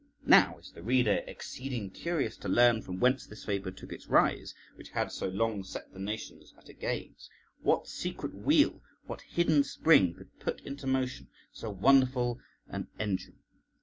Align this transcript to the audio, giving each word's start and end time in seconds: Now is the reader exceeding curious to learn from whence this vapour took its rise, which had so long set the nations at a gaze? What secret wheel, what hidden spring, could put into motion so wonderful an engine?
Now 0.25 0.57
is 0.57 0.71
the 0.71 0.81
reader 0.81 1.21
exceeding 1.27 1.91
curious 1.91 2.35
to 2.37 2.49
learn 2.49 2.81
from 2.81 2.99
whence 2.99 3.27
this 3.27 3.43
vapour 3.43 3.71
took 3.71 3.91
its 3.93 4.07
rise, 4.07 4.55
which 4.73 4.89
had 4.89 5.11
so 5.11 5.27
long 5.27 5.63
set 5.63 5.93
the 5.93 5.99
nations 5.99 6.55
at 6.57 6.69
a 6.69 6.73
gaze? 6.73 7.29
What 7.61 7.85
secret 7.87 8.33
wheel, 8.33 8.81
what 9.05 9.21
hidden 9.21 9.63
spring, 9.63 10.15
could 10.15 10.39
put 10.39 10.59
into 10.61 10.87
motion 10.87 11.27
so 11.51 11.69
wonderful 11.69 12.39
an 12.67 12.87
engine? 12.97 13.41